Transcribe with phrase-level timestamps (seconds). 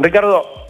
[0.00, 0.66] Ricardo,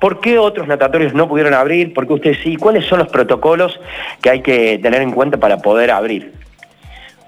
[0.00, 1.92] ¿por qué otros natatorios no pudieron abrir?
[1.92, 2.56] ¿Por qué ustedes sí?
[2.56, 3.78] ¿Cuáles son los protocolos
[4.22, 6.32] que hay que tener en cuenta para poder abrir?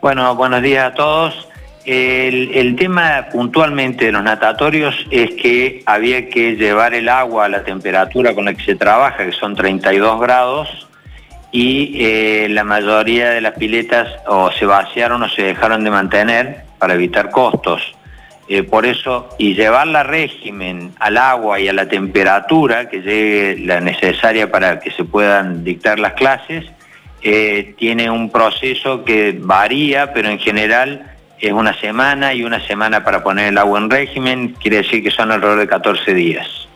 [0.01, 1.49] Bueno, buenos días a todos.
[1.85, 7.65] El, tema puntualmente de los natatorios es que había que llevar el agua a la
[7.65, 10.89] temperatura con la que se trabaja, que son 32 grados,
[11.51, 16.63] y eh, la mayoría de las piletas o se vaciaron o se dejaron de mantener
[16.79, 17.95] para evitar costos.
[18.53, 23.81] Eh, por eso, y llevarla régimen al agua y a la temperatura que llegue la
[23.81, 26.67] necesaria para que se puedan dictar las clases,
[27.23, 33.05] eh, tiene un proceso que varía, pero en general es una semana y una semana
[33.05, 36.69] para poner el agua en régimen, quiere decir que son alrededor de 14 días.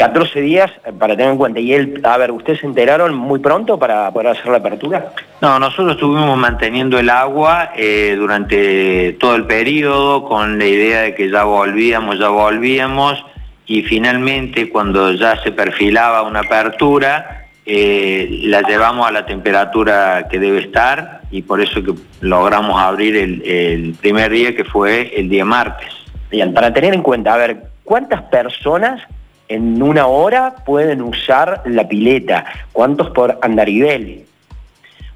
[0.00, 1.60] 14 días eh, para tener en cuenta.
[1.60, 5.12] Y él, a ver, ¿ustedes se enteraron muy pronto para poder hacer la apertura?
[5.42, 11.14] No, nosotros estuvimos manteniendo el agua eh, durante todo el periodo con la idea de
[11.14, 13.22] que ya volvíamos, ya volvíamos
[13.66, 20.38] y finalmente cuando ya se perfilaba una apertura, eh, la llevamos a la temperatura que
[20.38, 21.92] debe estar y por eso que
[22.22, 25.92] logramos abrir el, el primer día que fue el día martes.
[26.30, 29.02] Bien, para tener en cuenta, a ver, ¿cuántas personas
[29.50, 32.44] en una hora pueden usar la pileta?
[32.72, 34.24] ¿Cuántos por andarivel?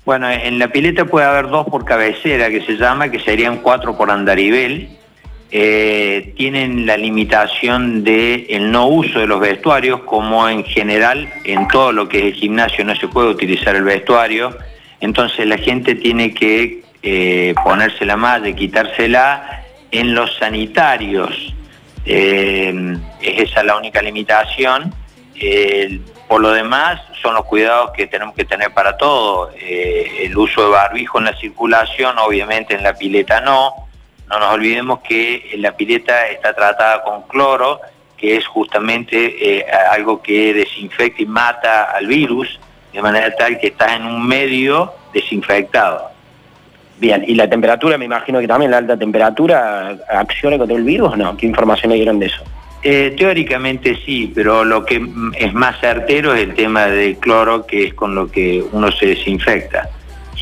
[0.05, 3.97] Bueno, en la pileta puede haber dos por cabecera, que se llama, que serían cuatro
[3.97, 4.89] por andarivel.
[5.53, 11.69] Eh, tienen la limitación de el no uso de los vestuarios, como en general en
[11.69, 14.59] todo lo que es el gimnasio no se puede utilizar el vestuario.
[15.01, 21.54] Entonces la gente tiene que eh, ponerse la malla, quitársela en los sanitarios
[22.05, 24.95] eh, es esa la única limitación.
[26.29, 29.51] por lo demás, son los cuidados que tenemos que tener para todo.
[29.59, 33.73] Eh, el uso de barbijo en la circulación, obviamente en la pileta no.
[34.29, 37.81] No nos olvidemos que la pileta está tratada con cloro,
[38.17, 42.61] que es justamente eh, algo que desinfecta y mata al virus,
[42.93, 46.11] de manera tal que estás en un medio desinfectado.
[46.99, 47.99] Bien, ¿y la temperatura?
[47.99, 51.37] Me imagino que también la alta temperatura acciona contra el virus no?
[51.37, 52.43] ¿Qué información le dieron de eso?
[52.83, 55.05] Eh, teóricamente sí, pero lo que
[55.39, 59.07] es más certero es el tema del cloro, que es con lo que uno se
[59.07, 59.89] desinfecta.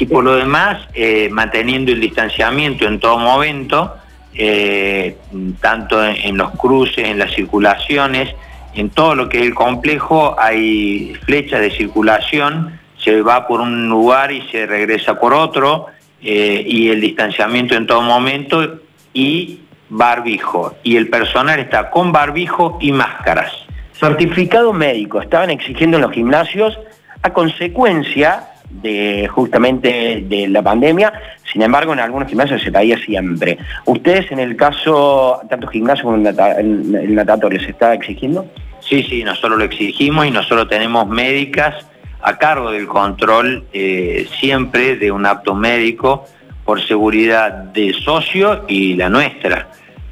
[0.02, 3.94] Y por lo demás, eh, manteniendo el distanciamiento en todo momento,
[4.34, 5.16] eh,
[5.60, 8.34] tanto en, los cruces, en las circulaciones,
[8.74, 13.88] en todo lo que es el complejo hay flechas de circulación, se va por un
[13.88, 15.86] lugar y se regresa por otro,
[16.22, 18.80] eh, y el distanciamiento en todo momento
[19.12, 20.74] y barbijo.
[20.82, 23.52] Y el personal está con barbijo y máscaras.
[23.92, 26.78] Certificado médico, estaban exigiendo en los gimnasios
[27.22, 31.12] a consecuencia de justamente de la pandemia,
[31.52, 33.58] sin embargo en algunos gimnasios se pedía siempre.
[33.84, 38.46] ¿Ustedes en el caso, tanto gimnasio como el natatorio, se está exigiendo?
[38.80, 41.86] Sí, sí, nosotros lo exigimos y nosotros tenemos médicas
[42.22, 46.24] a cargo del control eh, siempre de un apto médico
[46.64, 49.68] por seguridad del socio y la nuestra.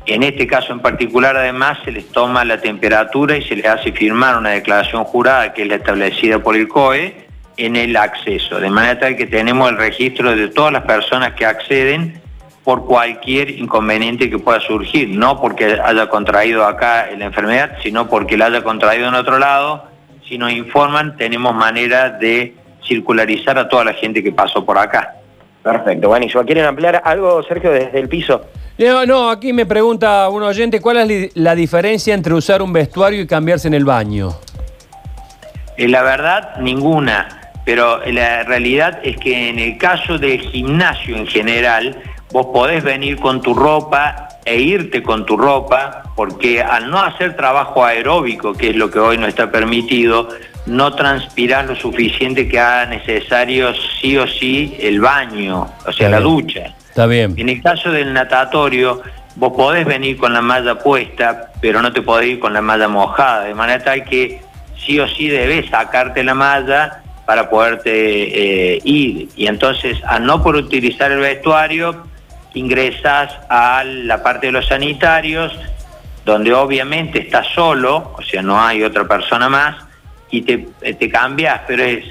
[0.07, 3.93] En este caso en particular, además, se les toma la temperatura y se les hace
[3.93, 8.71] firmar una declaración jurada que es la establecida por el COE en el acceso, de
[8.71, 12.21] manera tal que tenemos el registro de todas las personas que acceden
[12.65, 18.37] por cualquier inconveniente que pueda surgir, no porque haya contraído acá la enfermedad, sino porque
[18.37, 19.90] la haya contraído en otro lado
[20.31, 22.55] si nos informan, tenemos manera de
[22.87, 25.17] circularizar a toda la gente que pasó por acá.
[25.61, 26.45] Perfecto, buenísimo.
[26.45, 28.47] ¿Quieren ampliar algo, Sergio, desde el piso?
[28.79, 33.21] No, no, aquí me pregunta un oyente, ¿cuál es la diferencia entre usar un vestuario
[33.21, 34.31] y cambiarse en el baño?
[35.77, 41.27] Eh, la verdad, ninguna, pero la realidad es que en el caso del gimnasio en
[41.27, 47.01] general, vos podés venir con tu ropa e irte con tu ropa, porque al no
[47.01, 50.29] hacer trabajo aeróbico, que es lo que hoy no está permitido,
[50.67, 56.21] no transpirás lo suficiente que haga necesario sí o sí el baño, o sea, la
[56.21, 56.75] ducha.
[56.89, 57.35] Está bien.
[57.37, 59.03] En el caso del natatorio,
[59.37, 62.89] vos podés venir con la malla puesta, pero no te podés ir con la malla
[62.89, 64.41] mojada, de manera tal que
[64.77, 69.29] sí o sí debes sacarte la malla para poderte eh, ir.
[69.37, 72.05] Y entonces, al no por utilizar el vestuario,
[72.55, 75.57] ingresas a la parte de los sanitarios,
[76.25, 79.77] donde obviamente estás solo, o sea, no hay otra persona más,
[80.31, 82.05] y te, te cambias, pero es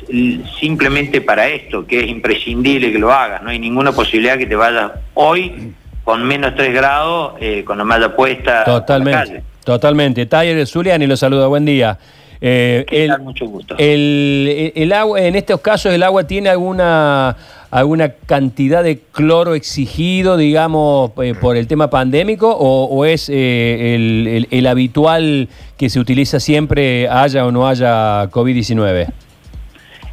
[0.60, 4.56] simplemente para esto, que es imprescindible que lo hagas, no hay ninguna posibilidad que te
[4.56, 8.64] vayas hoy con menos 3 grados, eh, con la malla puesta.
[8.64, 10.26] Totalmente, totalmente.
[10.26, 11.98] Taller Zuliani lo saluda, buen día.
[12.42, 13.76] Eh, el, mucho gusto.
[13.78, 17.36] El, el, agua, en estos casos, ¿el agua tiene alguna
[17.72, 24.48] alguna cantidad de cloro exigido, digamos, eh, por el tema pandémico o, es eh, el,
[24.50, 29.08] el, habitual que se utiliza siempre, haya o no haya COVID-19?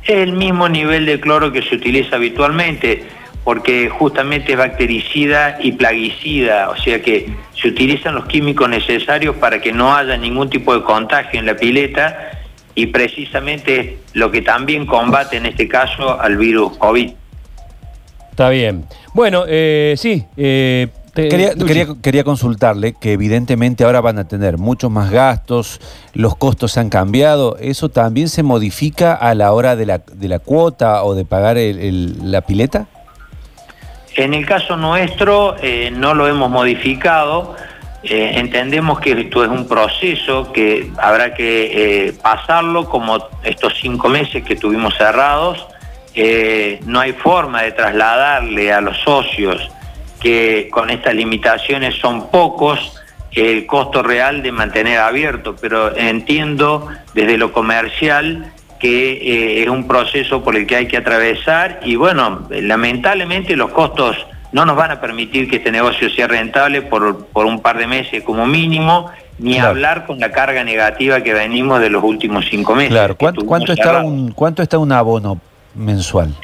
[0.05, 3.05] El mismo nivel de cloro que se utiliza habitualmente
[3.47, 9.61] porque justamente es bactericida y plaguicida, o sea que se utilizan los químicos necesarios para
[9.61, 12.33] que no haya ningún tipo de contagio en la pileta
[12.75, 17.13] y precisamente lo que también combate en este caso al virus COVID.
[18.37, 18.85] Está bien.
[19.15, 20.27] Bueno, eh, sí.
[20.37, 21.55] Eh, quería,
[22.03, 25.81] quería, consultarle que evidentemente ahora van a tener muchos más gastos,
[26.13, 30.39] los costos han cambiado, ¿eso también se modifica a la hora de la, de la
[30.39, 32.89] cuota o de pagar la pileta?
[34.17, 37.57] En el caso nuestro eh, no lo hemos modificado.
[38.03, 44.11] Eh, entendemos que esto es un proceso que habrá que eh, pasarlo como estos cinco
[44.11, 45.67] meses que tuvimos cerrados.
[46.87, 49.71] No hay forma de trasladarle a los socios
[50.21, 53.01] que con estas limitaciones son pocos
[53.33, 59.87] el costo real de mantener abierto, pero entiendo desde lo comercial que eh, es un
[59.87, 64.17] proceso por el que hay que atravesar y bueno, lamentablemente los costos
[64.53, 67.87] no nos van a permitir que este negocio sea rentable por, por un par de
[67.87, 72.75] meses como mínimo, ni hablar con la carga negativa que venimos de los últimos cinco
[72.75, 72.91] meses.
[72.91, 75.39] Claro, ¿cuánto, está, un, ¿cuánto está un abono
[75.77, 76.35] mensual?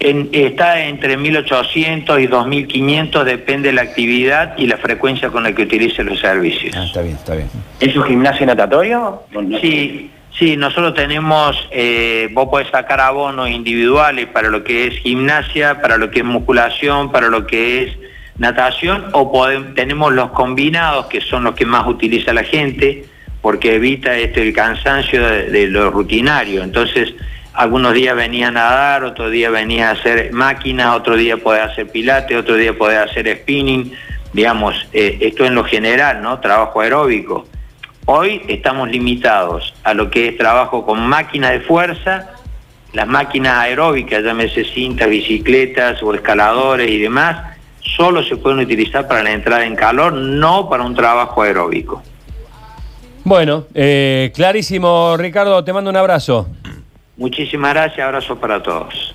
[0.00, 5.64] está entre 1.800 y 2.500, depende de la actividad y la frecuencia con la que
[5.64, 6.74] utilice los servicios.
[6.74, 7.50] Ah, está bien, está bien.
[7.80, 9.24] ¿Es un gimnasio natatorio?
[9.60, 15.82] Sí, Sí, nosotros tenemos, eh, vos podés sacar abonos individuales para lo que es gimnasia,
[15.82, 17.96] para lo que es musculación, para lo que es
[18.38, 23.04] natación, o tenemos los combinados, que son los que más utiliza la gente,
[23.42, 26.62] porque evita este, el cansancio de, lo rutinario.
[26.62, 27.12] Entonces,
[27.60, 31.88] algunos días venía a nadar, otro día venía a hacer máquinas, otro día podés hacer
[31.88, 33.92] pilates, otro día podés hacer spinning,
[34.32, 36.40] digamos, eh, esto en lo general, ¿no?
[36.40, 37.46] Trabajo aeróbico.
[38.06, 42.30] Hoy estamos limitados a lo que es trabajo con máquinas de fuerza,
[42.94, 49.22] las máquinas aeróbicas, llámese cintas, bicicletas o escaladores y demás, solo se pueden utilizar para
[49.22, 52.02] la entrada en calor, no para un trabajo aeróbico.
[53.22, 56.48] Bueno, eh, clarísimo, Ricardo, te mando un abrazo.
[57.20, 59.14] Muchísimas gracias, abrazo para todos.